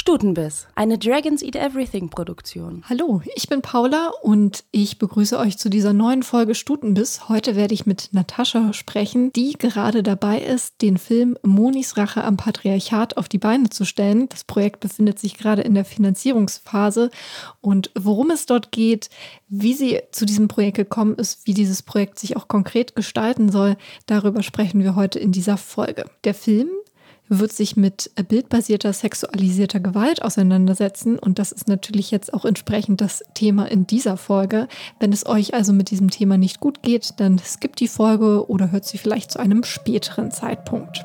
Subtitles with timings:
[0.00, 2.82] Stutenbiss, eine Dragons Eat Everything Produktion.
[2.88, 7.28] Hallo, ich bin Paula und ich begrüße euch zu dieser neuen Folge Stutenbiss.
[7.28, 12.38] Heute werde ich mit Natascha sprechen, die gerade dabei ist, den Film Monis Rache am
[12.38, 14.26] Patriarchat auf die Beine zu stellen.
[14.30, 17.10] Das Projekt befindet sich gerade in der Finanzierungsphase
[17.60, 19.10] und worum es dort geht,
[19.48, 23.76] wie sie zu diesem Projekt gekommen ist, wie dieses Projekt sich auch konkret gestalten soll,
[24.06, 26.06] darüber sprechen wir heute in dieser Folge.
[26.24, 26.70] Der Film
[27.30, 31.18] wird sich mit bildbasierter sexualisierter Gewalt auseinandersetzen.
[31.18, 34.68] Und das ist natürlich jetzt auch entsprechend das Thema in dieser Folge.
[34.98, 38.72] Wenn es euch also mit diesem Thema nicht gut geht, dann skippt die Folge oder
[38.72, 41.04] hört sie vielleicht zu einem späteren Zeitpunkt.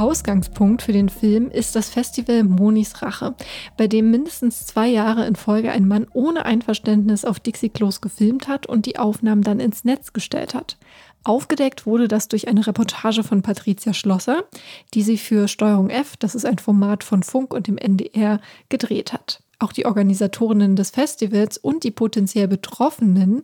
[0.00, 3.34] Ausgangspunkt für den Film ist das Festival Monis Rache,
[3.76, 8.66] bei dem mindestens zwei Jahre in Folge ein Mann ohne Einverständnis auf Dixie-Klos gefilmt hat
[8.66, 10.78] und die Aufnahmen dann ins Netz gestellt hat.
[11.22, 14.44] Aufgedeckt wurde das durch eine Reportage von Patricia Schlosser,
[14.94, 19.12] die sie für Steuerung F, das ist ein Format von Funk und dem NDR, gedreht
[19.12, 19.42] hat.
[19.58, 23.42] Auch die Organisatorinnen des Festivals und die potenziell Betroffenen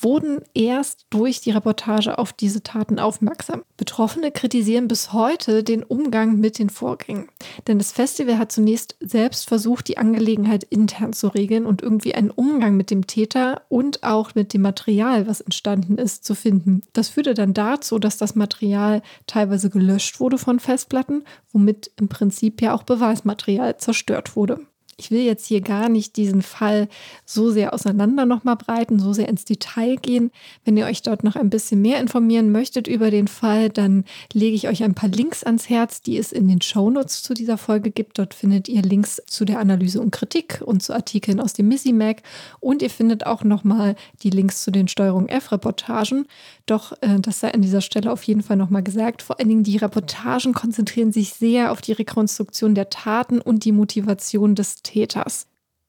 [0.00, 3.62] wurden erst durch die Reportage auf diese Taten aufmerksam.
[3.76, 7.28] Betroffene kritisieren bis heute den Umgang mit den Vorgängen.
[7.66, 12.30] Denn das Festival hat zunächst selbst versucht, die Angelegenheit intern zu regeln und irgendwie einen
[12.30, 16.82] Umgang mit dem Täter und auch mit dem Material, was entstanden ist, zu finden.
[16.92, 22.62] Das führte dann dazu, dass das Material teilweise gelöscht wurde von Festplatten, womit im Prinzip
[22.62, 24.60] ja auch Beweismaterial zerstört wurde.
[25.02, 26.86] Ich will jetzt hier gar nicht diesen Fall
[27.24, 30.30] so sehr auseinander nochmal breiten, so sehr ins Detail gehen.
[30.64, 34.54] Wenn ihr euch dort noch ein bisschen mehr informieren möchtet über den Fall, dann lege
[34.54, 37.90] ich euch ein paar Links ans Herz, die es in den Shownotes zu dieser Folge
[37.90, 38.20] gibt.
[38.20, 41.92] Dort findet ihr Links zu der Analyse und Kritik und zu Artikeln aus dem Missy
[41.92, 42.22] Mag
[42.60, 46.26] und ihr findet auch nochmal die Links zu den Steuerung F-Reportagen.
[46.66, 49.20] Doch äh, das sei an dieser Stelle auf jeden Fall nochmal gesagt.
[49.20, 53.72] Vor allen Dingen die Reportagen konzentrieren sich sehr auf die Rekonstruktion der Taten und die
[53.72, 54.91] Motivation des Täters.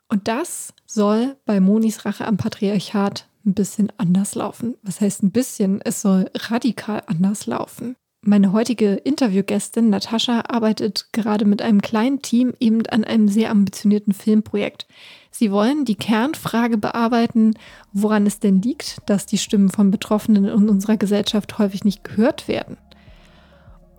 [0.09, 4.75] Und das soll bei Monis Rache am Patriarchat ein bisschen anders laufen.
[4.83, 5.81] Was heißt ein bisschen?
[5.81, 7.95] Es soll radikal anders laufen.
[8.25, 14.13] Meine heutige Interviewgästin Natascha arbeitet gerade mit einem kleinen Team eben an einem sehr ambitionierten
[14.13, 14.87] Filmprojekt.
[15.29, 17.55] Sie wollen die Kernfrage bearbeiten,
[17.91, 22.47] woran es denn liegt, dass die Stimmen von Betroffenen in unserer Gesellschaft häufig nicht gehört
[22.47, 22.77] werden.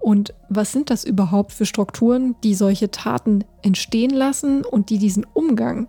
[0.04, 5.24] Und was sind das überhaupt für Strukturen, die solche Taten entstehen lassen und die diesen
[5.32, 5.88] Umgang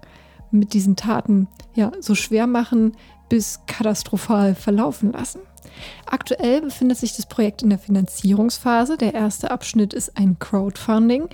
[0.52, 2.94] mit diesen Taten ja so schwer machen
[3.28, 5.40] bis katastrophal verlaufen lassen?
[6.06, 8.98] Aktuell befindet sich das Projekt in der Finanzierungsphase.
[8.98, 11.28] Der erste Abschnitt ist ein Crowdfunding,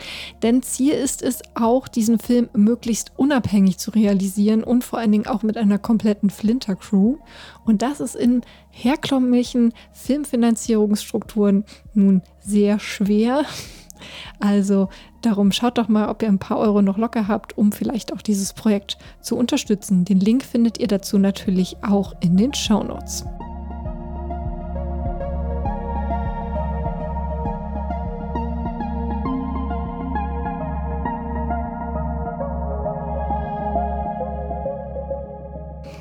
[0.43, 5.27] denn Ziel ist es auch, diesen Film möglichst unabhängig zu realisieren und vor allen Dingen
[5.27, 7.17] auch mit einer kompletten Flinter-Crew.
[7.65, 13.45] Und das ist in herkömmlichen Filmfinanzierungsstrukturen nun sehr schwer.
[14.39, 14.89] Also
[15.21, 18.21] darum schaut doch mal, ob ihr ein paar Euro noch locker habt, um vielleicht auch
[18.21, 20.05] dieses Projekt zu unterstützen.
[20.05, 23.25] Den Link findet ihr dazu natürlich auch in den Show Notes.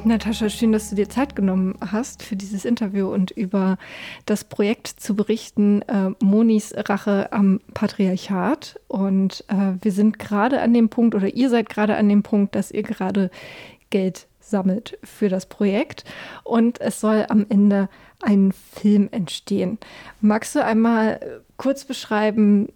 [0.05, 3.77] Natascha, schön, dass du dir Zeit genommen hast für dieses Interview und über
[4.25, 8.81] das Projekt zu berichten, äh, Monis Rache am Patriarchat.
[8.89, 12.55] Und äh, wir sind gerade an dem Punkt, oder ihr seid gerade an dem Punkt,
[12.55, 13.31] dass ihr gerade
[13.91, 16.05] Geld sammelt für das Projekt.
[16.45, 17.89] Und es soll am Ende
[18.23, 19.79] ein Film entstehen.
[20.21, 22.69] Magst du einmal kurz beschreiben,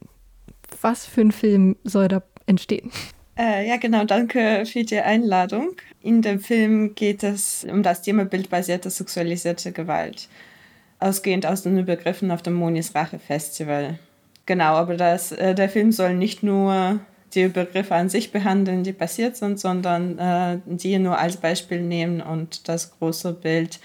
[0.81, 2.91] was für ein Film soll da entstehen?
[3.37, 5.71] Äh, ja, genau, danke für die Einladung.
[6.03, 10.28] In dem Film geht es um das Thema bildbasierte sexualisierte Gewalt,
[11.01, 13.98] ausgehend aus den Übergriffen auf dem Monis Rache Festival.
[14.47, 17.01] Genau, aber das, äh, der Film soll nicht nur
[17.34, 22.21] die Übergriffe an sich behandeln, die passiert sind, sondern äh, die nur als Beispiel nehmen
[22.21, 23.81] und das große Bild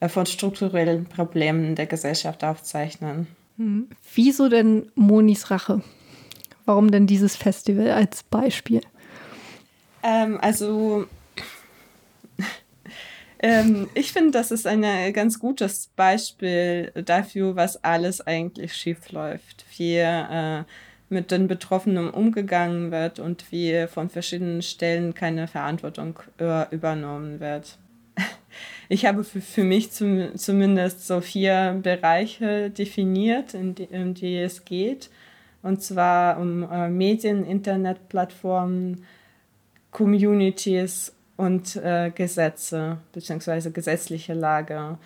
[0.00, 3.28] äh, von strukturellen Problemen der Gesellschaft aufzeichnen.
[3.58, 3.88] Hm.
[4.14, 5.82] Wieso denn Monis Rache?
[6.64, 8.82] Warum denn dieses Festival als Beispiel?
[10.02, 11.06] Ähm, also
[13.38, 14.82] ähm, ich finde, das ist ein
[15.12, 19.64] ganz gutes Beispiel dafür, was alles eigentlich schief läuft.
[19.76, 20.64] Wie äh,
[21.12, 27.78] mit den Betroffenen umgegangen wird und wie von verschiedenen Stellen keine Verantwortung äh, übernommen wird.
[28.88, 34.64] ich habe für, mich zum, zumindest so vier Bereiche definiert, in die, in die es
[34.64, 35.10] geht.
[35.62, 39.04] Und zwar um äh, Medien, Internetplattformen,
[39.90, 43.70] Communities und äh, Gesetze bzw.
[43.70, 44.98] gesetzliche Lage.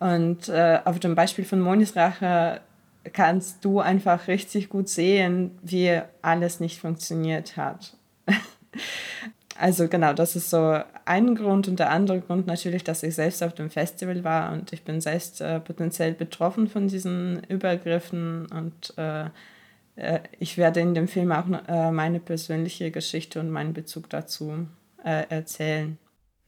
[0.00, 2.60] Und äh, auf dem Beispiel von Monis Rache
[3.12, 7.96] kannst du einfach richtig gut sehen, wie alles nicht funktioniert hat.
[9.58, 13.42] also genau, das ist so ein Grund und der andere Grund natürlich, dass ich selbst
[13.42, 18.96] auf dem Festival war und ich bin selbst äh, potenziell betroffen von diesen Übergriffen und
[18.96, 19.26] äh,
[19.96, 24.66] äh ich werde in dem Film auch äh, meine persönliche Geschichte und meinen Bezug dazu
[25.04, 25.98] äh, erzählen.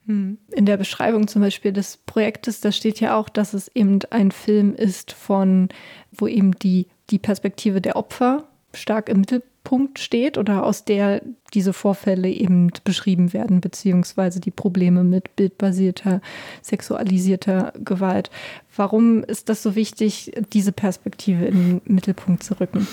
[0.07, 0.39] Hm.
[0.53, 4.33] In der Beschreibung zum Beispiel des Projektes, da steht ja auch, dass es eben ein
[4.33, 5.69] Film ist von,
[6.13, 8.45] wo eben die, die Perspektive der Opfer
[8.75, 11.23] stark im Mittelpunkt steht oder aus der
[11.55, 16.21] diese Vorfälle eben beschrieben werden, beziehungsweise die Probleme mit bildbasierter,
[16.61, 18.31] sexualisierter Gewalt.
[18.77, 22.87] Warum ist das so wichtig, diese Perspektive in den Mittelpunkt zu rücken?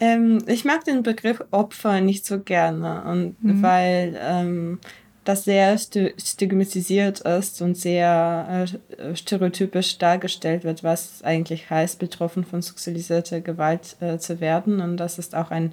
[0.00, 3.62] Ähm, ich mag den Begriff Opfer nicht so gerne und mhm.
[3.62, 4.78] weil ähm,
[5.24, 8.66] das sehr stigmatisiert ist und sehr
[8.96, 14.80] äh, stereotypisch dargestellt wird, was eigentlich heißt, betroffen von sexualisierter Gewalt äh, zu werden.
[14.80, 15.72] Und das ist auch ein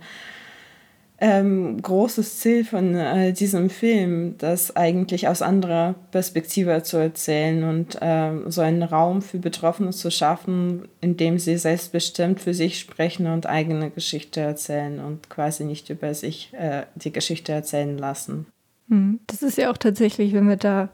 [1.23, 7.97] ähm, großes Ziel von äh, diesem Film, das eigentlich aus anderer Perspektive zu erzählen und
[8.01, 13.27] ähm, so einen Raum für Betroffene zu schaffen, in dem sie selbstbestimmt für sich sprechen
[13.27, 18.45] und eigene Geschichte erzählen und quasi nicht über sich äh, die Geschichte erzählen lassen.
[18.89, 19.21] Hm.
[19.27, 20.89] Das ist ja auch tatsächlich, wenn wir da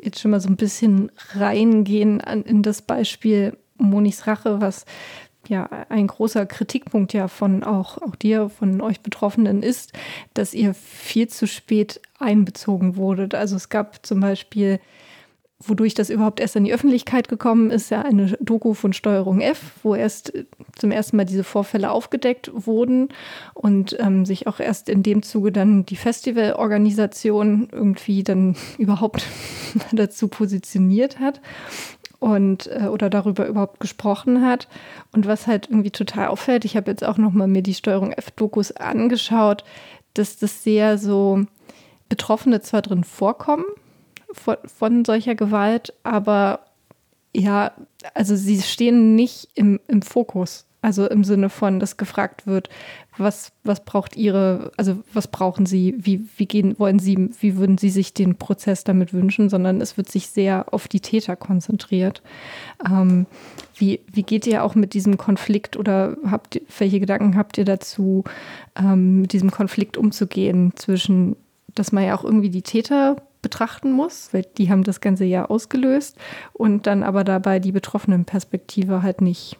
[0.00, 4.86] jetzt schon mal so ein bisschen reingehen an, in das Beispiel Monis Rache, was
[5.48, 9.92] ja ein großer Kritikpunkt ja von auch, auch dir, von euch Betroffenen ist,
[10.34, 13.34] dass ihr viel zu spät einbezogen wurdet.
[13.34, 14.80] Also es gab zum Beispiel
[15.58, 19.72] wodurch das überhaupt erst in die Öffentlichkeit gekommen ist, ja eine Doku von Steuerung F,
[19.82, 20.44] wo erst äh,
[20.76, 23.08] zum ersten Mal diese Vorfälle aufgedeckt wurden
[23.54, 29.26] und ähm, sich auch erst in dem Zuge dann die Festivalorganisation irgendwie dann überhaupt
[29.92, 31.40] dazu positioniert hat
[32.18, 34.68] und äh, oder darüber überhaupt gesprochen hat.
[35.12, 38.12] Und was halt irgendwie total auffällt, ich habe jetzt auch noch mal mir die Steuerung
[38.12, 39.64] F-Dokus angeschaut,
[40.14, 41.44] dass das sehr so
[42.08, 43.64] Betroffene zwar drin vorkommen,
[44.32, 46.60] von, von solcher Gewalt, aber
[47.34, 47.72] ja,
[48.14, 50.66] also sie stehen nicht im, im Fokus.
[50.86, 52.68] Also im Sinne von, dass gefragt wird,
[53.18, 57.76] was, was braucht ihre, also was brauchen sie, wie, wie gehen, wollen sie, wie würden
[57.76, 62.22] sie sich den Prozess damit wünschen, sondern es wird sich sehr auf die Täter konzentriert.
[62.88, 63.26] Ähm,
[63.74, 68.22] wie, wie geht ihr auch mit diesem Konflikt oder habt welche Gedanken habt ihr dazu,
[68.76, 71.34] ähm, mit diesem Konflikt umzugehen zwischen,
[71.74, 75.46] dass man ja auch irgendwie die Täter betrachten muss, weil die haben das ganze ja
[75.46, 76.16] ausgelöst
[76.52, 79.58] und dann aber dabei die betroffenen Perspektive halt nicht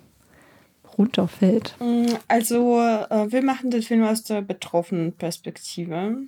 [0.96, 1.74] runterfällt.
[1.80, 6.18] Mm, also äh, wir machen den Film aus der betroffenen Perspektive.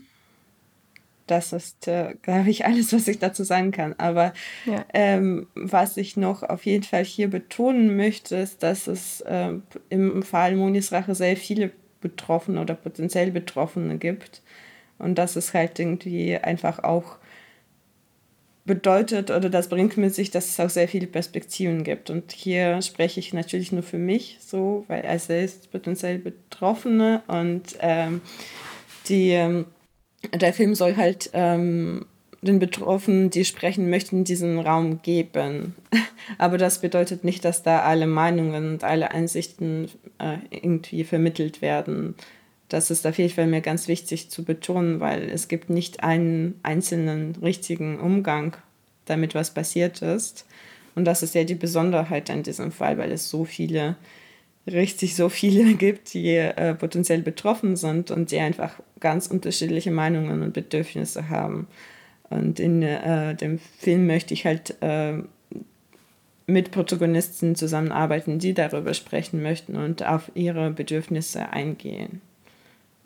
[1.26, 3.94] Das ist, äh, glaube ich, alles, was ich dazu sagen kann.
[3.98, 4.32] Aber
[4.66, 4.84] ja.
[4.92, 9.54] ähm, was ich noch auf jeden Fall hier betonen möchte, ist, dass es äh,
[9.90, 14.42] im Fall Monis Rache sehr viele Betroffene oder potenziell Betroffene gibt.
[14.98, 17.18] Und dass es halt irgendwie einfach auch
[18.68, 22.10] bedeutet oder das bringt mit sich, dass es auch sehr viele Perspektiven gibt.
[22.10, 27.76] Und hier spreche ich natürlich nur für mich so, weil er selbst potenziell Betroffene und
[27.80, 28.20] ähm,
[29.08, 29.64] die, ähm,
[30.32, 32.06] der Film soll halt ähm,
[32.40, 35.74] den Betroffenen, die sprechen möchten, diesen Raum geben.
[36.38, 39.88] Aber das bedeutet nicht, dass da alle Meinungen und alle Einsichten
[40.18, 42.14] äh, irgendwie vermittelt werden.
[42.68, 46.60] Das ist auf jeden Fall mir ganz wichtig zu betonen, weil es gibt nicht einen
[46.62, 48.56] einzelnen richtigen Umgang
[49.06, 50.46] damit, was passiert ist.
[50.94, 53.96] Und das ist ja die Besonderheit an diesem Fall, weil es so viele,
[54.66, 60.42] richtig so viele gibt, die äh, potenziell betroffen sind und die einfach ganz unterschiedliche Meinungen
[60.42, 61.68] und Bedürfnisse haben.
[62.28, 65.14] Und in äh, dem Film möchte ich halt äh,
[66.46, 72.20] mit Protagonisten zusammenarbeiten, die darüber sprechen möchten und auf ihre Bedürfnisse eingehen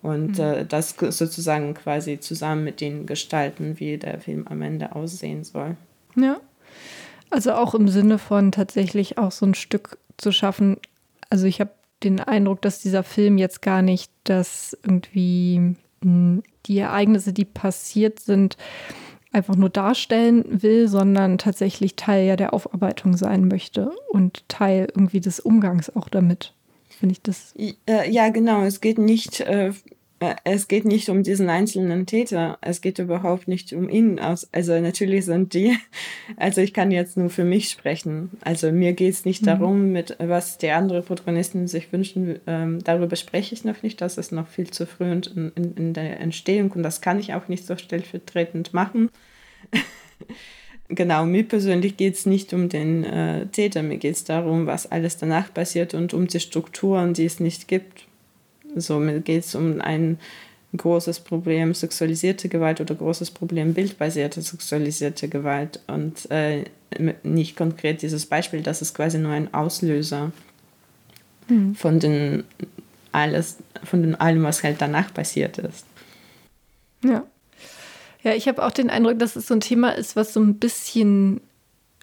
[0.03, 0.45] und mhm.
[0.45, 5.77] äh, das sozusagen quasi zusammen mit denen gestalten, wie der Film am Ende aussehen soll.
[6.17, 6.41] Ja.
[7.31, 10.77] Also auch im Sinne von tatsächlich auch so ein Stück zu schaffen.
[11.31, 11.71] Also ich habe
[12.03, 18.21] den Eindruck, dass dieser Film jetzt gar nicht das irgendwie hm, die Ereignisse, die passiert
[18.21, 18.57] sind,
[19.33, 25.21] einfach nur darstellen will, sondern tatsächlich Teil ja der Aufarbeitung sein möchte und Teil irgendwie
[25.21, 26.53] des Umgangs auch damit.
[27.03, 27.53] Finde ich das.
[27.57, 28.63] Äh, ja, genau.
[28.63, 29.73] Es geht nicht äh,
[30.23, 34.21] äh, es geht nicht um diesen einzelnen Täter, es geht überhaupt nicht um ihn.
[34.21, 35.77] Also natürlich sind die,
[36.37, 38.31] also ich kann jetzt nur für mich sprechen.
[38.43, 39.47] Also mir geht es nicht mhm.
[39.47, 42.39] darum, mit was die anderen Protagonisten sich wünschen.
[42.47, 45.93] Ähm, darüber spreche ich noch nicht, das ist noch viel zu früh in, in, in
[45.93, 49.11] der Entstehung und das kann ich auch nicht so stellvertretend machen.
[50.95, 54.91] genau, mir persönlich geht es nicht um den äh, Täter, mir geht es darum, was
[54.91, 58.05] alles danach passiert und um die Strukturen, die es nicht gibt.
[58.77, 60.19] So, mir geht es um ein
[60.77, 66.65] großes Problem sexualisierte Gewalt oder großes Problem bildbasierte sexualisierte Gewalt und äh,
[67.23, 70.33] nicht konkret dieses Beispiel, das ist quasi nur ein Auslöser
[71.49, 71.75] mhm.
[71.75, 72.45] von den
[73.13, 75.85] alles, von den allem, was halt danach passiert ist.
[77.05, 77.25] Ja.
[78.23, 80.59] Ja, ich habe auch den Eindruck, dass es so ein Thema ist, was so ein
[80.59, 81.41] bisschen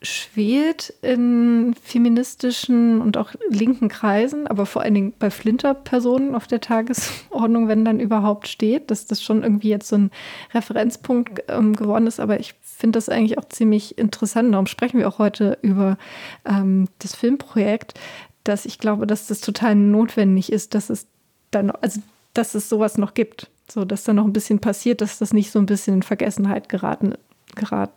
[0.02, 6.62] schwelt in feministischen und auch linken Kreisen, aber vor allen Dingen bei Flinter-Personen auf der
[6.62, 10.12] Tagesordnung, wenn dann überhaupt steht, dass das schon irgendwie jetzt so ein
[10.54, 12.22] Referenzpunkt ähm, geworden ist.
[12.22, 14.54] Aber ich finde das eigentlich auch ziemlich interessant.
[14.54, 15.98] Darum sprechen wir auch heute über
[16.46, 18.00] ähm, das Filmprojekt,
[18.46, 21.08] dass ich glaube, dass das total notwendig ist, dass es
[21.52, 22.00] dann, also
[22.34, 23.50] dass es sowas noch gibt.
[23.72, 26.70] So, dass da noch ein bisschen passiert, dass das nicht so ein bisschen in Vergessenheit
[26.70, 27.14] geraten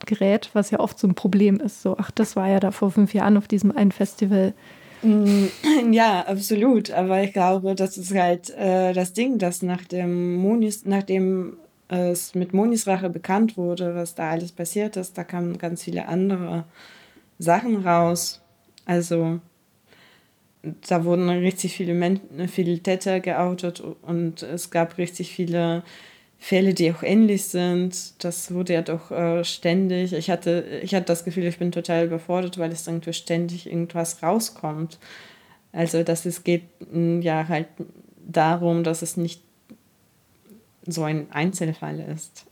[0.06, 1.82] gerät, was ja oft so ein Problem ist.
[1.82, 4.54] So, ach, das war ja da vor fünf Jahren auf diesem einen Festival.
[5.02, 5.46] Mm,
[5.92, 6.90] ja, absolut.
[6.90, 12.34] Aber ich glaube, das ist halt äh, das Ding, dass nach dem Monis, nachdem es
[12.34, 16.64] mit Monis Rache bekannt wurde, was da alles passiert ist, da kamen ganz viele andere
[17.38, 18.40] Sachen raus.
[18.86, 19.40] Also
[20.62, 25.82] da wurden richtig viele, Men viele Täter geoutet und es gab richtig viele
[26.38, 28.24] Fälle, die auch ähnlich sind.
[28.24, 30.12] Das wurde ja doch äh, ständig.
[30.12, 34.22] Ich hatte, ich hatte das Gefühl, ich bin total überfordert, weil es irgendwie ständig irgendwas
[34.22, 34.98] rauskommt.
[35.72, 37.68] Also, dass es geht mm, ja halt
[38.26, 39.40] darum, dass es nicht
[40.86, 42.44] so ein Einzelfall ist.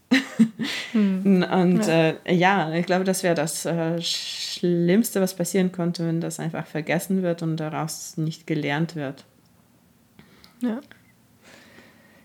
[0.93, 1.45] Hm.
[1.50, 2.11] Und ja.
[2.25, 2.73] Äh, ja.
[2.75, 4.00] ich glaube, das wäre das äh,
[4.61, 9.25] Schlimmste, was passieren konnte, wenn das einfach vergessen wird und daraus nicht gelernt wird.
[10.61, 10.81] Ja.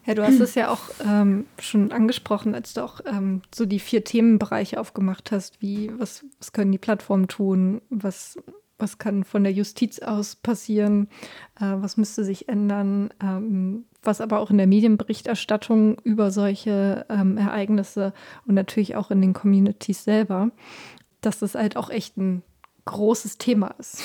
[0.06, 3.80] Ja, du hast es ja auch ähm, schon angesprochen, als du auch ähm, so die
[3.80, 8.38] vier Themenbereiche aufgemacht hast, wie was, was können die Plattformen tun, was,
[8.78, 11.08] was kann von der Justiz aus passieren,
[11.60, 17.38] äh, was müsste sich ändern, ähm, was aber auch in der Medienberichterstattung über solche ähm,
[17.38, 18.14] Ereignisse
[18.46, 20.52] und natürlich auch in den Communities selber,
[21.26, 22.44] dass das halt auch echt ein
[22.86, 24.04] großes Thema ist.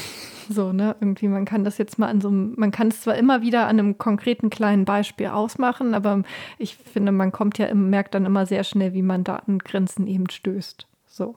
[0.48, 0.96] So, ne?
[1.00, 3.68] Irgendwie, man kann das jetzt mal an so einem, man kann es zwar immer wieder
[3.68, 6.22] an einem konkreten kleinen Beispiel ausmachen, aber
[6.58, 10.06] ich finde, man kommt ja, merkt dann immer sehr schnell, wie man da an Grenzen
[10.06, 10.86] eben stößt.
[11.06, 11.36] So,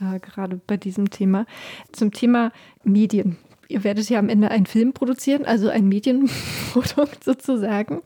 [0.00, 1.46] äh, gerade bei diesem Thema.
[1.92, 2.52] Zum Thema
[2.82, 3.38] Medien.
[3.68, 8.02] Ihr werdet ja am Ende einen Film produzieren, also ein Medienprodukt sozusagen.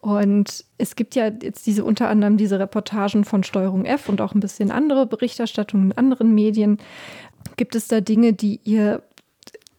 [0.00, 4.34] Und es gibt ja jetzt diese unter anderem diese Reportagen von Steuerung F und auch
[4.34, 6.78] ein bisschen andere Berichterstattungen in anderen Medien.
[7.56, 9.02] Gibt es da Dinge, die ihr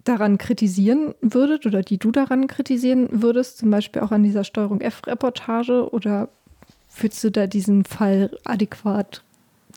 [0.04, 4.82] daran kritisieren würdet oder die du daran kritisieren würdest, zum Beispiel auch an dieser Steuerung
[4.82, 6.30] F-Reportage oder
[6.88, 9.24] fühlst du da diesen Fall adäquat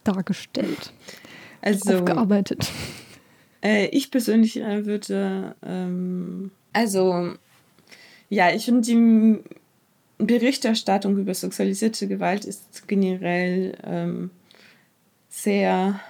[0.04, 0.92] dargestellt,
[1.62, 2.70] also, aufgearbeitet?
[3.62, 7.32] Äh, ich persönlich äh, würde, ähm, also
[8.28, 9.38] ja, ich finde die
[10.18, 14.30] Berichterstattung über sexualisierte Gewalt ist generell ähm,
[15.28, 16.00] sehr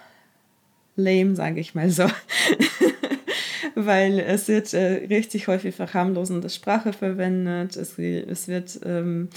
[0.97, 2.05] lame, sage ich mal so.
[3.75, 7.77] Weil es wird äh, richtig häufig verharmlosende Sprache verwendet.
[7.77, 9.29] Es, es wird ähm,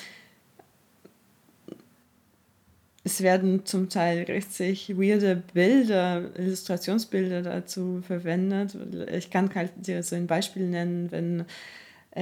[3.08, 8.76] es werden zum Teil richtig weirde Bilder, Illustrationsbilder dazu verwendet.
[9.14, 11.46] Ich kann halt dir so ein Beispiel nennen, wenn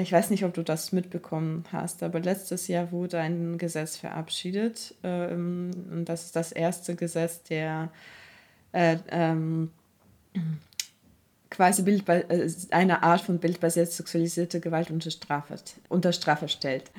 [0.01, 4.95] ich weiß nicht, ob du das mitbekommen hast, aber letztes Jahr wurde ein Gesetz verabschiedet
[5.03, 7.89] ähm, und das ist das erste Gesetz, der
[8.71, 9.71] äh, ähm,
[11.49, 15.55] quasi Bild, äh, eine Art von bildbasiert sexualisierte Gewalt unter Strafe,
[15.87, 16.91] unter Strafe stellt.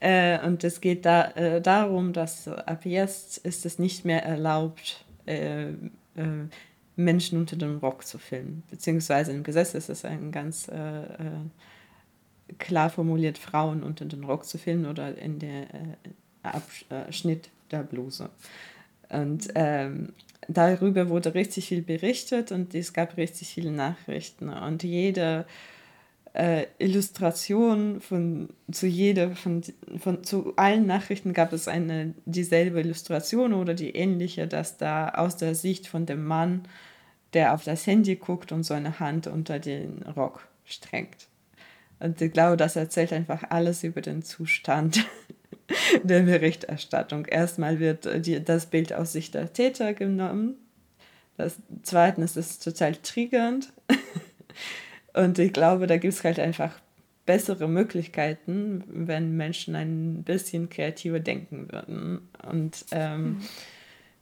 [0.00, 5.04] Äh, und es geht da, äh, darum, dass ab jetzt ist es nicht mehr erlaubt,
[5.26, 5.74] äh, äh,
[6.96, 8.62] Menschen unter dem Rock zu filmen.
[8.70, 10.68] Beziehungsweise im Gesetz ist es ein ganz
[12.58, 15.66] klar formuliert, Frauen unter den Rock zu filmen oder in der
[16.42, 18.30] Abschnitt der Bluse.
[19.08, 20.12] Und ähm,
[20.48, 24.48] darüber wurde richtig viel berichtet und es gab richtig viele Nachrichten.
[24.48, 25.46] Und jede
[26.34, 29.62] äh, Illustration von zu jeder von,
[29.98, 35.36] von zu allen Nachrichten gab es eine dieselbe Illustration oder die ähnliche, dass da aus
[35.36, 36.62] der Sicht von dem Mann,
[37.34, 41.28] der auf das Handy guckt und so eine Hand unter den Rock streckt.
[42.02, 45.06] Und ich glaube, das erzählt einfach alles über den Zustand
[46.02, 47.26] der Berichterstattung.
[47.26, 50.56] Erstmal wird die, das Bild aus Sicht der Täter genommen.
[51.36, 53.72] Das, zweitens ist es total triggernd.
[55.14, 56.80] Und ich glaube, da gibt es halt einfach
[57.24, 62.28] bessere Möglichkeiten, wenn Menschen ein bisschen kreativer denken würden.
[62.50, 63.40] Und ähm, mhm.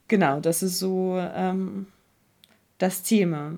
[0.07, 1.87] genau, das ist so ähm,
[2.77, 3.57] das Thema.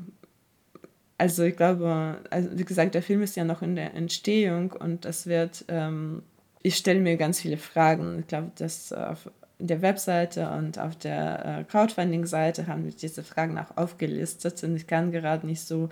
[1.23, 5.05] Also ich glaube, also wie gesagt, der Film ist ja noch in der Entstehung und
[5.05, 6.25] das wird, ähm,
[6.65, 8.19] ich stelle mir ganz viele Fragen.
[8.19, 13.57] Ich glaube, dass auf der Webseite und auf der äh, Crowdfunding-Seite haben wir diese Fragen
[13.57, 15.91] auch aufgelistet und ich kann gerade nicht so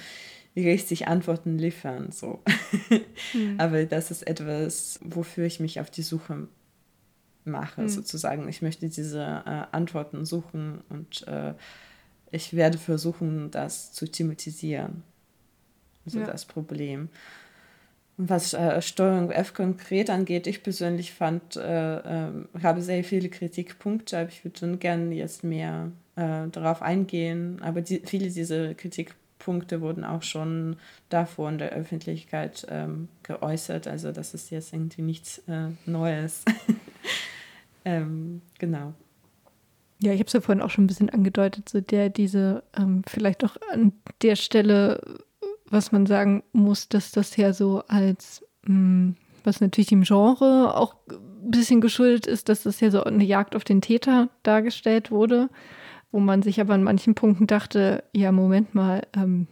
[0.56, 2.10] richtig Antworten liefern.
[2.10, 2.42] So.
[3.32, 3.54] Mhm.
[3.58, 6.48] Aber das ist etwas, wofür ich mich auf die Suche
[7.44, 7.88] mache, mhm.
[7.88, 8.48] sozusagen.
[8.48, 11.54] Ich möchte diese äh, Antworten suchen und äh,
[12.32, 15.04] ich werde versuchen, das zu thematisieren.
[16.04, 16.26] Also ja.
[16.26, 17.08] das Problem.
[18.16, 22.30] Und was äh, Steuerung F konkret angeht, ich persönlich fand, äh, äh,
[22.62, 27.60] habe sehr viele Kritikpunkte, aber ich würde schon gerne jetzt mehr äh, darauf eingehen.
[27.62, 30.76] Aber die, viele dieser Kritikpunkte wurden auch schon
[31.08, 33.86] davor in der Öffentlichkeit ähm, geäußert.
[33.86, 36.44] Also das ist jetzt irgendwie nichts äh, Neues.
[37.86, 38.92] ähm, genau.
[40.02, 43.02] Ja, ich habe es ja vorhin auch schon ein bisschen angedeutet, so der diese ähm,
[43.06, 43.92] vielleicht auch an
[44.22, 45.20] der Stelle,
[45.70, 50.76] was man sagen muss, dass das ja so als, mh, hm, was natürlich dem Genre
[50.76, 55.10] auch ein bisschen geschuldet ist, dass das ja so eine Jagd auf den Täter dargestellt
[55.10, 55.48] wurde,
[56.12, 59.46] wo man sich aber an manchen Punkten dachte, ja, Moment mal, ähm,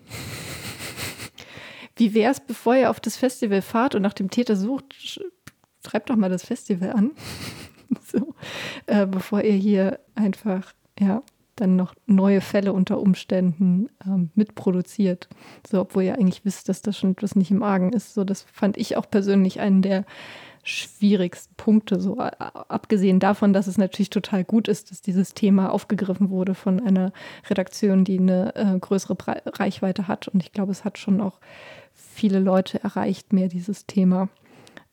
[1.96, 5.20] wie wäre es, bevor ihr auf das Festival fahrt und nach dem Täter sucht,
[5.86, 7.12] schreibt doch mal das Festival an.
[8.04, 8.34] so,
[8.86, 11.22] äh, bevor ihr hier einfach, ja,
[11.60, 15.28] dann noch neue Fälle unter Umständen ähm, mitproduziert.
[15.68, 18.14] So, obwohl ihr eigentlich wisst, dass das schon etwas nicht im Argen ist.
[18.14, 20.04] So, das fand ich auch persönlich einen der
[20.62, 22.00] schwierigsten Punkte.
[22.00, 26.80] So, abgesehen davon, dass es natürlich total gut ist, dass dieses Thema aufgegriffen wurde von
[26.80, 27.12] einer
[27.48, 30.28] Redaktion, die eine äh, größere Reichweite hat.
[30.28, 31.40] Und ich glaube, es hat schon auch
[31.94, 34.28] viele Leute erreicht, mehr dieses Thema.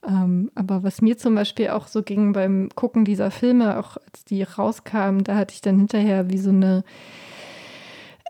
[0.07, 4.23] Ähm, aber was mir zum Beispiel auch so ging beim Gucken dieser Filme, auch als
[4.25, 6.83] die rauskamen, da hatte ich dann hinterher wie so eine,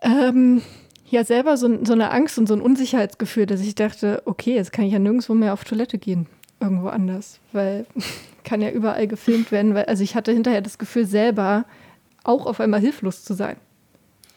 [0.02, 0.62] ähm,
[1.10, 4.72] ja, selber so, so eine Angst und so ein Unsicherheitsgefühl, dass ich dachte, okay, jetzt
[4.72, 6.28] kann ich ja nirgendwo mehr auf Toilette gehen,
[6.62, 7.86] irgendwo anders, weil
[8.44, 11.66] kann ja überall gefilmt werden, weil, also ich hatte hinterher das Gefühl selber
[12.24, 13.58] auch auf einmal hilflos zu sein.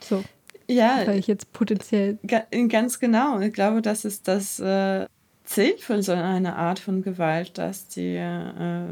[0.00, 0.24] So.
[0.70, 1.02] Ja.
[1.06, 2.18] Weil ich jetzt potenziell.
[2.68, 3.40] Ganz genau.
[3.40, 5.06] Ich glaube, das ist das, äh,
[5.48, 8.82] Ziel von so einer Art von Gewalt, dass die äh,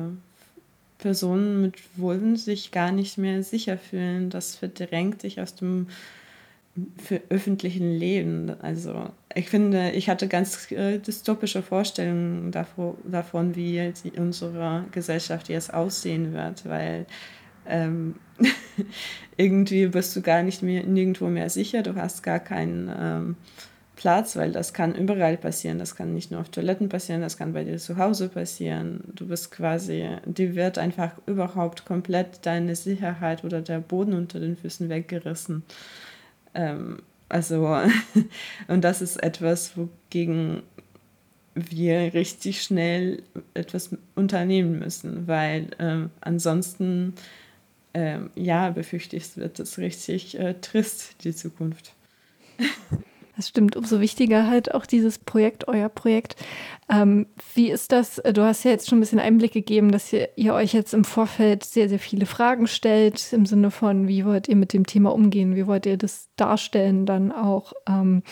[0.96, 4.30] Personen mit Wulven sich gar nicht mehr sicher fühlen.
[4.30, 5.88] Das verdrängt sich aus dem
[7.28, 8.54] öffentlichen Leben.
[8.62, 15.50] Also ich finde, ich hatte ganz äh, dystopische Vorstellungen davor, davon, wie die, unsere Gesellschaft
[15.50, 17.04] jetzt aussehen wird, weil
[17.66, 18.14] ähm,
[19.36, 23.36] irgendwie bist du gar nicht mehr nirgendwo mehr sicher, du hast gar keinen ähm,
[23.96, 25.78] Platz, weil das kann überall passieren.
[25.78, 29.00] Das kann nicht nur auf Toiletten passieren, das kann bei dir zu Hause passieren.
[29.14, 34.56] Du bist quasi, die wird einfach überhaupt komplett deine Sicherheit oder der Boden unter den
[34.56, 35.64] Füßen weggerissen.
[36.54, 37.76] Ähm, also,
[38.68, 40.62] und das ist etwas, wogegen
[41.54, 43.22] wir richtig schnell
[43.54, 47.14] etwas unternehmen müssen, weil ähm, ansonsten,
[47.94, 51.94] ähm, ja, befürchte ich, wird es richtig äh, trist, die Zukunft.
[53.37, 56.37] Das stimmt, umso wichtiger halt auch dieses Projekt, euer Projekt.
[56.88, 58.16] Ähm, wie ist das?
[58.33, 61.05] Du hast ja jetzt schon ein bisschen Einblick gegeben, dass ihr, ihr, euch jetzt im
[61.05, 65.12] Vorfeld sehr, sehr viele Fragen stellt, im Sinne von, wie wollt ihr mit dem Thema
[65.12, 65.55] umgehen?
[65.55, 67.75] Wie wollt ihr das darstellen dann auch?
[67.87, 68.22] Ähm,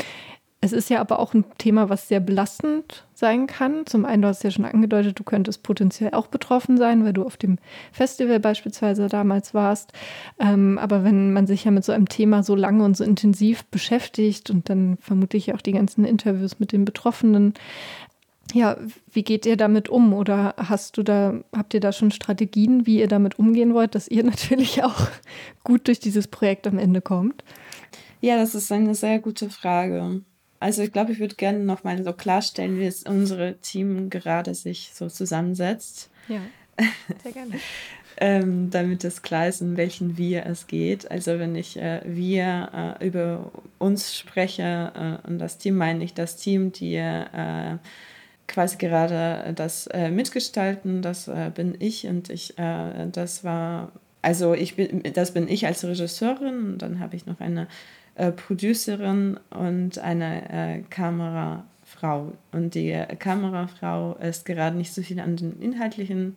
[0.62, 3.86] es ist ja aber auch ein Thema, was sehr belastend sein kann.
[3.86, 7.24] Zum einen, du hast ja schon angedeutet, du könntest potenziell auch betroffen sein, weil du
[7.24, 7.56] auf dem
[7.90, 9.94] Festival beispielsweise damals warst.
[10.38, 13.64] Ähm, aber wenn man sich ja mit so einem Thema so lange und so intensiv
[13.64, 17.54] beschäftigt und dann vermutlich auch die ganzen Interviews mit den Betroffenen,
[18.52, 18.76] ja,
[19.10, 20.12] wie geht ihr damit um?
[20.12, 24.06] Oder hast du da, habt ihr da schon Strategien, wie ihr damit umgehen wollt, dass
[24.06, 25.08] ihr natürlich auch
[25.62, 27.42] gut durch dieses Projekt am Ende kommt?
[28.20, 30.20] Ja, das ist eine sehr gute Frage.
[30.60, 34.92] Also ich glaube, ich würde gerne nochmal so klarstellen, wie es unsere Team gerade sich
[34.94, 36.10] so zusammensetzt.
[36.28, 36.40] Ja,
[37.22, 37.54] sehr gerne.
[38.16, 41.10] ähm, damit es klar ist, in welchen Wir es geht.
[41.10, 46.14] Also wenn ich äh, wir äh, über uns spreche äh, und das Team meine ich
[46.14, 47.76] das Team, die äh,
[48.46, 54.76] quasi gerade das äh, mitgestalten, das äh, bin ich und ich, das war, also ich
[54.76, 57.68] bin, das bin ich als Regisseurin und dann habe ich noch eine
[58.16, 62.32] äh, Producerin und eine äh, Kamerafrau.
[62.52, 66.36] Und die äh, Kamerafrau ist gerade nicht so viel an den inhaltlichen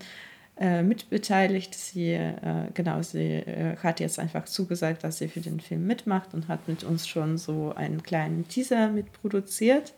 [0.60, 1.76] äh, mitbeteiligt.
[1.76, 2.34] Sie, äh,
[2.74, 3.44] genau, sie
[3.84, 7.38] hat jetzt einfach zugesagt, dass sie für den Film mitmacht und hat mit uns schon
[7.38, 9.94] so einen kleinen Teaser mitproduziert.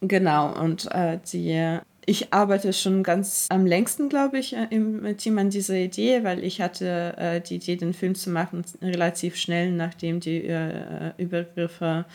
[0.00, 0.88] Genau, und
[1.32, 6.24] die ich arbeite schon ganz am längsten, glaube ich, äh, im Team an dieser Idee,
[6.24, 11.12] weil ich hatte äh, die Idee, den Film zu machen, relativ schnell, nachdem die äh,
[11.18, 12.06] Übergriffe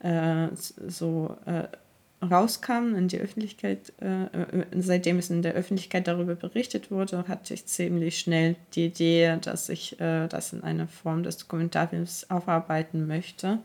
[0.00, 1.64] äh, so äh,
[2.24, 4.26] rauskamen in die Öffentlichkeit, äh,
[4.76, 9.68] seitdem es in der Öffentlichkeit darüber berichtet wurde, hatte ich ziemlich schnell die Idee, dass
[9.68, 13.60] ich das in einer Form des Dokumentarfilms aufarbeiten möchte.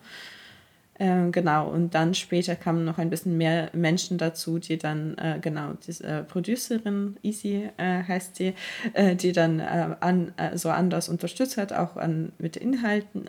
[1.00, 5.40] Ähm, genau, und dann später kamen noch ein bisschen mehr Menschen dazu, die dann, äh,
[5.42, 8.54] genau, diese äh, Producerin, Easy äh, heißt sie,
[8.94, 13.26] äh, die dann äh, an, äh, so anders unterstützt hat, auch an, mit, Inhalten,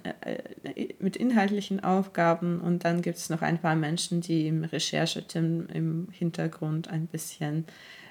[0.99, 2.61] mit inhaltlichen Aufgaben.
[2.61, 7.65] Und dann gibt es noch ein paar Menschen, die im Rechercheteam im Hintergrund ein bisschen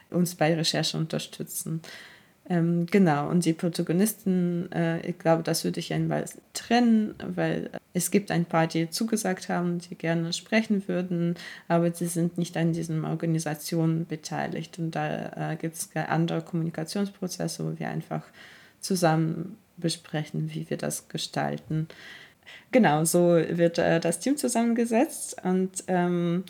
[0.09, 1.81] uns bei Recherche unterstützen.
[2.49, 8.11] Ähm, genau, und die Protagonisten, äh, ich glaube, das würde ich einmal trennen, weil es
[8.11, 11.35] gibt ein paar, die zugesagt haben, die gerne sprechen würden,
[11.69, 14.77] aber sie sind nicht an diesen Organisationen beteiligt.
[14.77, 18.23] Und da äh, gibt es andere Kommunikationsprozesse, wo wir einfach
[18.81, 21.87] zusammen besprechen, wie wir das gestalten.
[22.71, 26.43] Genau, so wird äh, das Team zusammengesetzt und ähm,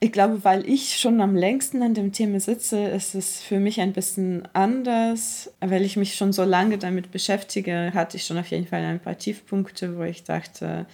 [0.00, 3.80] ich glaube, weil ich schon am längsten an dem Thema sitze, ist es für mich
[3.80, 5.52] ein bisschen anders.
[5.60, 9.00] Weil ich mich schon so lange damit beschäftige, hatte ich schon auf jeden Fall ein
[9.00, 10.86] paar Tiefpunkte, wo ich dachte,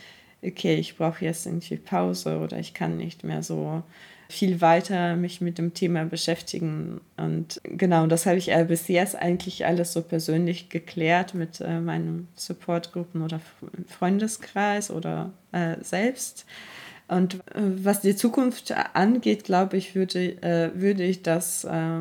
[0.43, 3.83] okay, ich brauche jetzt irgendwie Pause oder ich kann nicht mehr so
[4.29, 7.03] viel weiter mich mit dem Thema beschäftigen.
[7.19, 11.79] Und genau, das habe ich äh, bis jetzt eigentlich alles so persönlich geklärt mit äh,
[11.79, 13.41] meinen Supportgruppen oder
[13.87, 16.47] Freundeskreis oder äh, selbst.
[17.09, 22.01] Und äh, was die Zukunft angeht, glaube ich, würde, äh, würde ich das äh,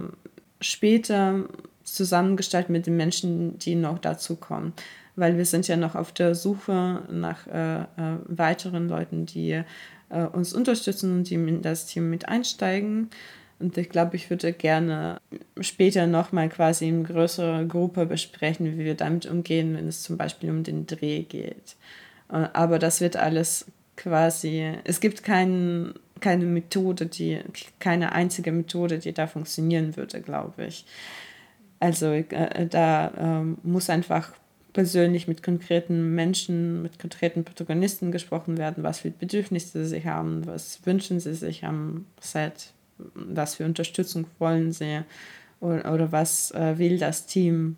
[0.61, 1.45] später
[1.83, 4.73] zusammengestalten mit den Menschen, die noch dazu kommen.
[5.15, 7.85] Weil wir sind ja noch auf der Suche nach äh, äh,
[8.25, 9.61] weiteren Leuten, die
[10.09, 13.09] äh, uns unterstützen und die in das Team mit einsteigen.
[13.59, 15.21] Und ich glaube, ich würde gerne
[15.59, 20.49] später nochmal quasi in größerer Gruppe besprechen, wie wir damit umgehen, wenn es zum Beispiel
[20.49, 21.75] um den Dreh geht.
[22.27, 23.67] Aber das wird alles
[24.03, 27.39] quasi, es gibt kein, keine Methode, die,
[27.79, 30.85] keine einzige Methode, die da funktionieren würde, glaube ich.
[31.79, 34.33] Also äh, da äh, muss einfach
[34.73, 40.85] persönlich mit konkreten Menschen, mit konkreten Protagonisten gesprochen werden, was für Bedürfnisse sie haben, was
[40.85, 45.01] wünschen sie sich am Set, was für Unterstützung wollen sie
[45.61, 47.77] oder, oder was äh, will das Team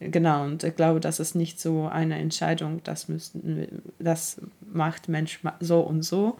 [0.00, 4.40] Genau, und ich glaube, das ist nicht so eine Entscheidung, das, müssen, das
[4.72, 6.38] macht Mensch so und so,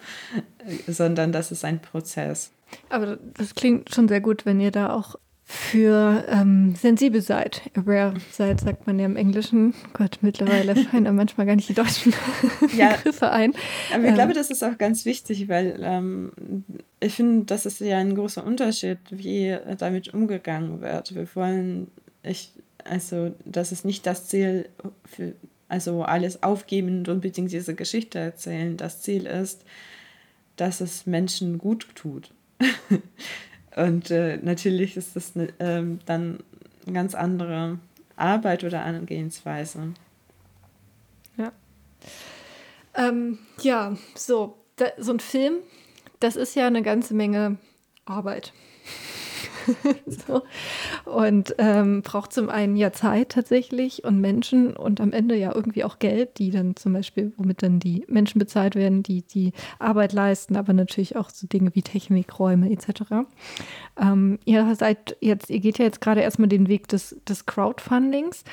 [0.86, 2.50] sondern das ist ein Prozess.
[2.90, 5.16] Aber das klingt schon sehr gut, wenn ihr da auch
[5.50, 7.62] für ähm, sensibel seid.
[7.74, 9.72] Aware seid, sagt man ja im Englischen.
[9.94, 12.12] Gott, mittlerweile fallen da manchmal gar nicht die deutschen
[12.76, 13.54] ja, Begriffe ein.
[13.90, 16.32] Aber ich ähm, glaube, das ist auch ganz wichtig, weil ähm,
[17.00, 21.14] ich finde, das ist ja ein großer Unterschied, wie damit umgegangen wird.
[21.14, 21.90] Wir wollen,
[22.22, 22.52] ich,
[22.84, 24.68] also, das ist nicht das Ziel,
[25.06, 25.32] für,
[25.68, 28.76] also alles aufgeben und diese Geschichte erzählen.
[28.76, 29.64] Das Ziel ist,
[30.56, 32.32] dass es Menschen gut tut.
[33.76, 36.40] und äh, natürlich ist das ne, ähm, dann
[36.84, 37.78] eine ganz andere
[38.16, 39.94] Arbeit oder Angehensweise.
[41.36, 41.52] Ja.
[42.94, 45.56] Ähm, ja, so, da, so ein Film,
[46.18, 47.58] das ist ja eine ganze Menge
[48.06, 48.52] Arbeit.
[50.06, 50.42] so.
[51.04, 55.84] Und ähm, braucht zum einen ja Zeit tatsächlich und Menschen und am Ende ja irgendwie
[55.84, 60.12] auch Geld, die dann zum Beispiel, womit dann die Menschen bezahlt werden, die die Arbeit
[60.12, 63.26] leisten, aber natürlich auch so Dinge wie Technikräume etc.
[64.00, 68.44] Ähm, ihr seid jetzt, ihr geht ja jetzt gerade erstmal den Weg des, des Crowdfundings.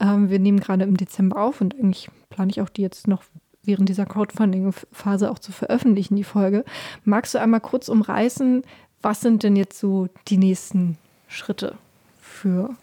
[0.00, 3.22] Ähm, wir nehmen gerade im Dezember auf und eigentlich plane ich auch die jetzt noch
[3.64, 6.64] während dieser Crowdfunding-Phase auch zu veröffentlichen, die Folge.
[7.04, 8.62] Magst du einmal kurz umreißen,
[9.02, 10.96] was sind denn jetzt so die nächsten
[11.28, 11.76] Schritte
[12.20, 12.76] für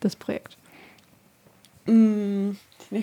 [0.00, 0.56] das Projekt?
[1.86, 2.52] Mm,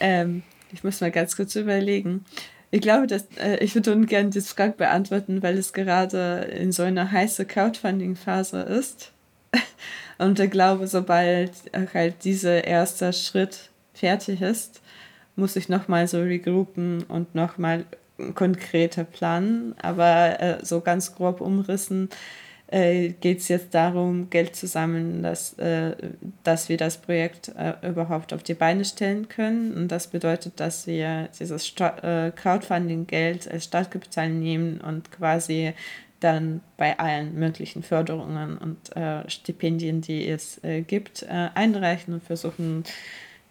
[0.00, 2.24] ähm, ich muss mal ganz kurz überlegen.
[2.70, 6.82] Ich glaube, dass äh, ich würde gerne diese Frage beantworten, weil es gerade in so
[6.82, 9.12] einer heißen Crowdfunding-Phase ist.
[10.18, 11.52] Und ich glaube, sobald
[11.92, 14.80] halt dieser erste Schritt fertig ist,
[15.36, 17.84] muss ich nochmal so regroupen und nochmal
[18.34, 22.08] konkreter Plan, aber äh, so ganz grob umrissen
[22.68, 25.94] äh, geht es jetzt darum, Geld zu sammeln, dass, äh,
[26.42, 29.74] dass wir das Projekt äh, überhaupt auf die Beine stellen können.
[29.74, 35.74] Und das bedeutet, dass wir dieses äh, Crowdfunding-Geld als Startkapital nehmen und quasi
[36.20, 42.22] dann bei allen möglichen Förderungen und äh, Stipendien, die es äh, gibt, äh, einreichen und
[42.22, 42.84] versuchen,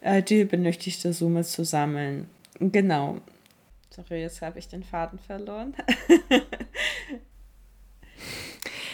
[0.02, 2.28] äh, die benötigte Summe zu sammeln.
[2.60, 3.19] Genau.
[3.95, 5.75] Sorry, jetzt habe ich den Faden verloren.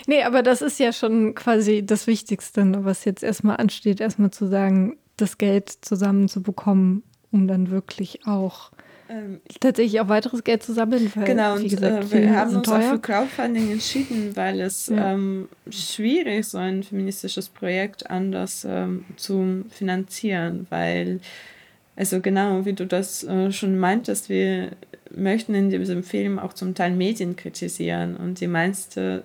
[0.07, 4.31] nee, aber das ist ja schon quasi das Wichtigste, ne, was jetzt erstmal ansteht, erstmal
[4.31, 8.71] zu sagen, das Geld zusammenzubekommen, um dann wirklich auch
[9.09, 11.11] ähm, tatsächlich auch weiteres Geld zu sammeln.
[11.15, 12.77] Weil, genau, und gesagt, äh, wir haben uns teuer.
[12.77, 15.13] auch für Crowdfunding entschieden, weil es ja.
[15.13, 21.21] ähm, schwierig ist, so ein feministisches Projekt anders ähm, zu finanzieren, weil,
[21.95, 24.71] also genau wie du das äh, schon meintest, wir
[25.15, 29.23] möchten in diesem Film auch zum Teil Medien kritisieren und die meiste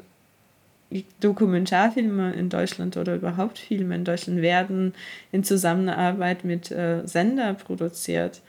[1.21, 4.95] Dokumentarfilme in Deutschland oder überhaupt Filme in Deutschland werden
[5.33, 8.41] in Zusammenarbeit mit äh, Sender produziert.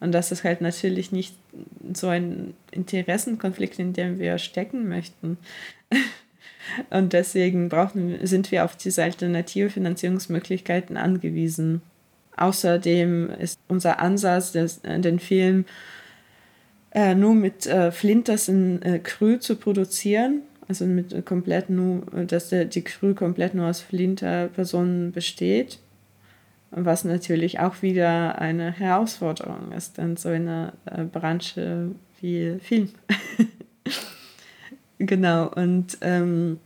[0.00, 1.34] Und das ist halt natürlich nicht
[1.92, 5.36] so ein Interessenkonflikt, in dem wir stecken möchten.
[6.90, 11.82] Und deswegen brauchen, sind wir auf diese alternative Finanzierungsmöglichkeiten angewiesen.
[12.36, 15.66] Außerdem ist unser Ansatz, das, den Film
[16.92, 20.42] äh, nur mit äh, Flinters in äh, Crew zu produzieren.
[20.68, 25.78] Also mit äh, komplett nur, dass der, die Crew komplett nur aus Flinter-Personen besteht
[26.70, 32.90] was natürlich auch wieder eine Herausforderung ist in so einer äh, Branche wie Film.
[34.98, 36.60] genau, und ähm,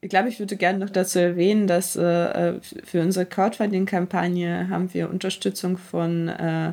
[0.00, 4.94] ich glaube, ich würde gerne noch dazu erwähnen, dass äh, äh für unsere Crowdfunding-Kampagne haben
[4.94, 6.72] wir Unterstützung von äh,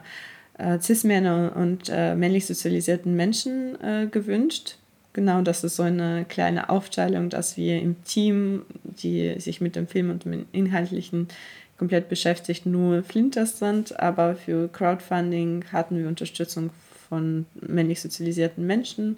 [0.57, 4.77] äh, Cis-Männern und äh, männlich sozialisierten Menschen äh, gewünscht.
[5.13, 9.87] Genau, das ist so eine kleine Aufteilung, dass wir im Team, die sich mit dem
[9.87, 11.29] Film und dem inhaltlichen
[11.77, 16.69] komplett beschäftigt nur Flinters sind, aber für Crowdfunding hatten wir Unterstützung
[17.09, 19.17] von männlich sozialisierten Menschen,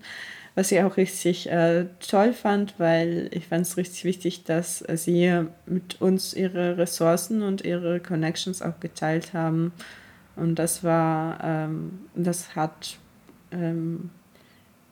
[0.55, 5.45] was ich auch richtig äh, toll fand, weil ich fand es richtig wichtig, dass sie
[5.65, 9.71] mit uns ihre Ressourcen und ihre Connections auch geteilt haben.
[10.37, 12.97] Und das war, ähm, das hat
[13.51, 14.09] ähm,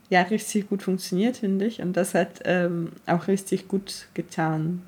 [0.09, 1.81] ja richtig gut funktioniert, finde ich.
[1.81, 4.81] Und das hat ähm, auch richtig gut getan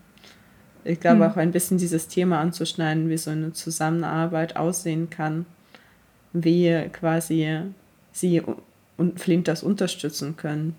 [0.88, 1.24] ich glaube mhm.
[1.24, 5.46] auch ein bisschen dieses Thema anzuschneiden, wie so eine Zusammenarbeit aussehen kann,
[6.32, 7.62] wie quasi
[8.14, 8.42] sie
[8.96, 10.76] und Flint das unterstützen können.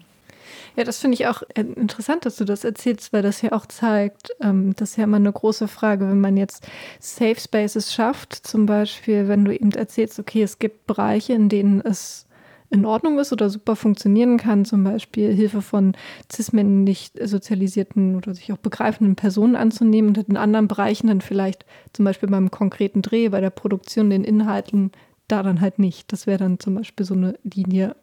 [0.76, 4.30] Ja, das finde ich auch interessant, dass du das erzählst, weil das ja auch zeigt,
[4.40, 6.66] ähm, das ist ja immer eine große Frage, wenn man jetzt
[7.00, 11.80] Safe Spaces schafft, zum Beispiel, wenn du eben erzählst, okay, es gibt Bereiche, in denen
[11.80, 12.28] es
[12.70, 15.94] in Ordnung ist oder super funktionieren kann, zum Beispiel Hilfe von
[16.30, 22.04] cis-männlich sozialisierten oder sich auch begreifenden Personen anzunehmen und in anderen Bereichen dann vielleicht zum
[22.04, 24.92] Beispiel beim konkreten Dreh, bei der Produktion, den Inhalten,
[25.28, 26.12] da dann halt nicht.
[26.12, 27.96] Das wäre dann zum Beispiel so eine Linie,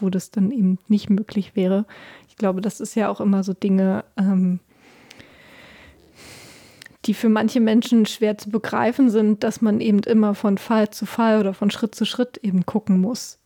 [0.00, 1.86] wo das dann eben nicht möglich wäre.
[2.28, 4.60] Ich glaube, das ist ja auch immer so Dinge, ähm,
[7.06, 11.06] die für manche Menschen schwer zu begreifen sind, dass man eben immer von Fall zu
[11.06, 13.38] Fall oder von Schritt zu Schritt eben gucken muss.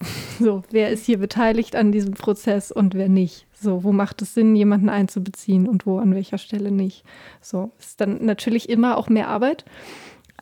[0.38, 3.46] So, wer ist hier beteiligt an diesem Prozess und wer nicht?
[3.52, 7.04] So, wo macht es Sinn, jemanden einzubeziehen und wo an welcher Stelle nicht?
[7.42, 9.66] So, ist dann natürlich immer auch mehr Arbeit,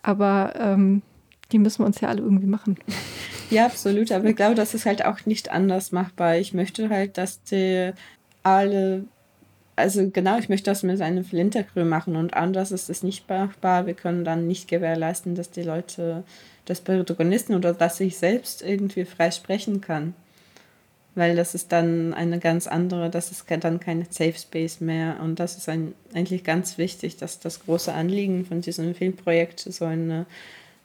[0.00, 1.02] aber ähm,
[1.50, 2.78] die müssen wir uns ja alle irgendwie machen.
[3.50, 4.12] Ja, absolut.
[4.12, 6.36] Aber ich glaube, das ist halt auch nicht anders machbar.
[6.36, 7.92] Ich möchte halt, dass die
[8.42, 9.04] alle,
[9.76, 13.86] also genau, ich möchte das mit einem Flintercrew machen und anders ist es nicht machbar.
[13.86, 16.24] Wir können dann nicht gewährleisten, dass die Leute
[16.68, 20.14] des Protagonisten oder dass ich selbst irgendwie frei sprechen kann.
[21.14, 25.16] Weil das ist dann eine ganz andere, das ist dann kein Safe Space mehr.
[25.20, 29.84] Und das ist ein, eigentlich ganz wichtig, dass das große Anliegen von diesem Filmprojekt so
[29.86, 30.26] eine,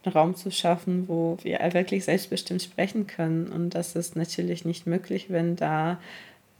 [0.04, 3.48] einen Raum zu schaffen, wo wir wirklich selbstbestimmt sprechen können.
[3.48, 6.00] Und das ist natürlich nicht möglich, wenn da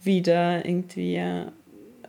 [0.02, 1.20] wieder irgendwie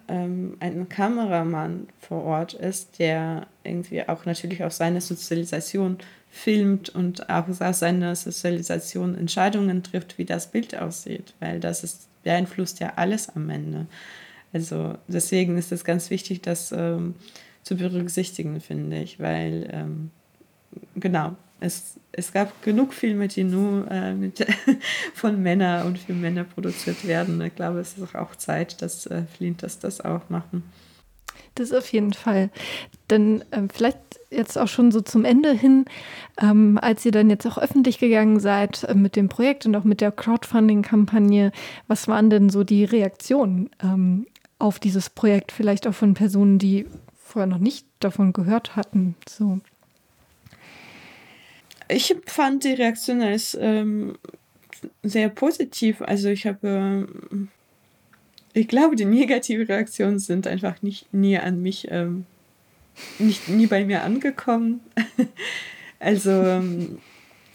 [0.07, 5.97] ähm, ein Kameramann vor Ort ist, der irgendwie auch natürlich auch seine Sozialisation
[6.29, 12.07] filmt und auch aus seiner Sozialisation Entscheidungen trifft, wie das Bild aussieht, weil das ist,
[12.23, 13.87] beeinflusst ja alles am Ende.
[14.51, 17.15] Also deswegen ist es ganz wichtig, das ähm,
[17.63, 20.11] zu berücksichtigen, finde ich, weil ähm,
[20.95, 24.45] genau, es, es gab genug Filme, die nur äh, mit,
[25.13, 27.41] von Männern und für Männer produziert werden.
[27.41, 30.63] Ich glaube, es ist auch Zeit, dass äh, Flinters das auch machen.
[31.55, 32.49] Das auf jeden Fall.
[33.09, 33.97] Denn äh, vielleicht
[34.29, 35.85] jetzt auch schon so zum Ende hin,
[36.41, 39.85] ähm, als ihr dann jetzt auch öffentlich gegangen seid äh, mit dem Projekt und auch
[39.85, 41.53] mit der Crowdfunding-Kampagne,
[41.87, 44.27] was waren denn so die Reaktionen ähm,
[44.59, 45.53] auf dieses Projekt?
[45.53, 49.15] Vielleicht auch von Personen, die vorher noch nicht davon gehört hatten.
[49.27, 49.61] So.
[51.87, 54.17] Ich fand die Reaktion als ähm,
[55.03, 56.01] sehr positiv.
[56.01, 57.07] Also ich habe
[58.55, 62.25] ich glaube, die negativen Reaktionen sind einfach nicht nie an mich, ähm,
[63.19, 64.79] nicht nie bei mir angekommen.
[65.99, 66.99] also, ähm,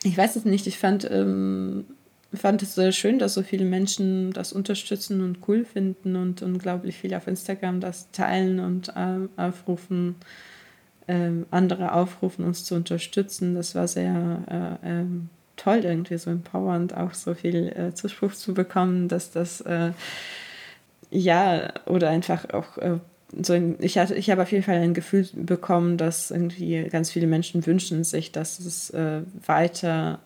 [0.02, 1.86] ich weiß es nicht, ich fand, ähm,
[2.34, 6.98] fand es sehr schön, dass so viele Menschen das unterstützen und cool finden und unglaublich
[6.98, 10.16] viel auf Instagram das teilen und ähm, aufrufen,
[11.10, 13.56] ähm, andere aufrufen, uns zu unterstützen.
[13.56, 18.54] Das war sehr äh, ähm, toll, irgendwie so empowernd, auch so viel äh, Zuspruch zu
[18.54, 19.90] bekommen, dass das äh,
[21.10, 22.98] ja oder einfach auch äh,
[23.42, 27.26] so ich hatte ich habe auf jeden Fall ein Gefühl bekommen, dass irgendwie ganz viele
[27.26, 30.20] Menschen wünschen sich, dass es äh, weiter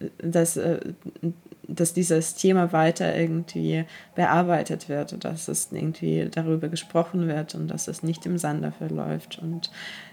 [0.00, 0.58] äh, dass,
[1.68, 7.88] dass dieses Thema weiter irgendwie bearbeitet wird, dass es irgendwie darüber gesprochen wird und dass
[7.88, 9.38] es nicht im Sande verläuft.
[9.40, 9.70] Und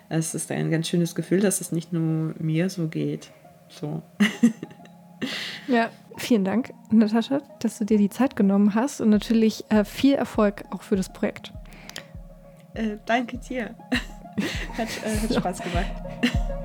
[0.09, 3.31] es ist ein ganz schönes Gefühl, dass es nicht nur mir so geht.
[3.69, 4.01] So.
[5.67, 10.15] ja, vielen Dank, Natascha, dass du dir die Zeit genommen hast und natürlich äh, viel
[10.15, 11.53] Erfolg auch für das Projekt.
[12.73, 13.75] Äh, danke dir.
[14.77, 15.91] hat, äh, hat Spaß gemacht.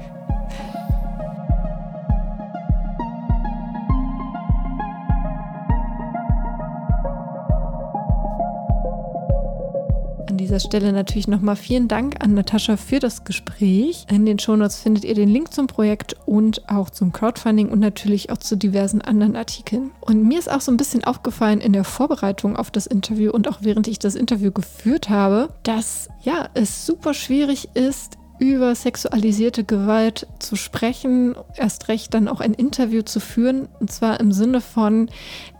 [10.47, 14.07] dieser Stelle natürlich nochmal vielen Dank an Natascha für das Gespräch.
[14.09, 18.31] In den Shownotes findet ihr den Link zum Projekt und auch zum Crowdfunding und natürlich
[18.31, 19.91] auch zu diversen anderen Artikeln.
[20.01, 23.49] Und mir ist auch so ein bisschen aufgefallen in der Vorbereitung auf das Interview und
[23.49, 29.65] auch während ich das Interview geführt habe, dass ja, es super schwierig ist, über sexualisierte
[29.65, 33.67] Gewalt zu sprechen, erst recht dann auch ein Interview zu führen.
[33.81, 35.11] Und zwar im Sinne von,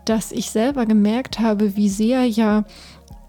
[0.05, 2.63] dass ich selber gemerkt habe, wie sehr ja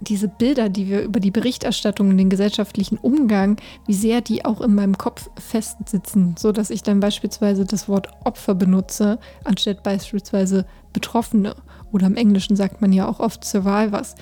[0.00, 3.56] diese Bilder, die wir über die Berichterstattung und den gesellschaftlichen Umgang,
[3.86, 8.08] wie sehr die auch in meinem Kopf festsitzen, so dass ich dann beispielsweise das Wort
[8.24, 11.54] Opfer benutze, anstatt beispielsweise Betroffene.
[11.92, 14.14] Oder im Englischen sagt man ja auch oft Survivors.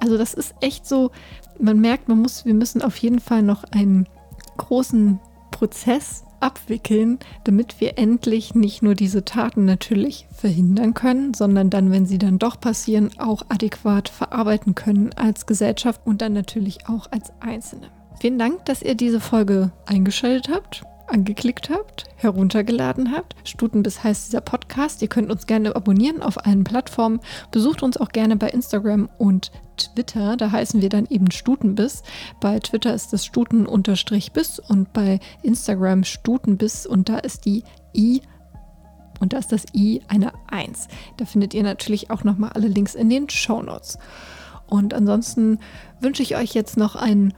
[0.00, 1.10] Also das ist echt so,
[1.58, 4.06] man merkt, man muss, wir müssen auf jeden Fall noch einen
[4.56, 5.18] großen
[5.50, 12.06] Prozess abwickeln, damit wir endlich nicht nur diese Taten natürlich verhindern können, sondern dann, wenn
[12.06, 17.32] sie dann doch passieren, auch adäquat verarbeiten können als Gesellschaft und dann natürlich auch als
[17.40, 17.88] Einzelne.
[18.20, 23.34] Vielen Dank, dass ihr diese Folge eingeschaltet habt angeklickt habt, heruntergeladen habt.
[23.44, 25.02] Stutenbiss heißt dieser Podcast.
[25.02, 27.20] Ihr könnt uns gerne abonnieren auf allen Plattformen.
[27.50, 30.36] Besucht uns auch gerne bei Instagram und Twitter.
[30.36, 32.02] Da heißen wir dann eben Stutenbiss.
[32.40, 38.20] Bei Twitter ist das Stuten-Biss und bei Instagram Stutenbiss und da ist die I
[39.20, 40.88] und da ist das I eine 1.
[41.16, 43.98] Da findet ihr natürlich auch nochmal alle Links in den Show Notes.
[44.66, 45.58] Und ansonsten
[46.00, 47.34] wünsche ich euch jetzt noch einen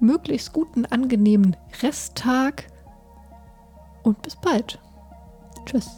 [0.00, 2.66] möglichst guten, angenehmen Resttag
[4.02, 4.78] und bis bald.
[5.66, 5.88] Tschüss.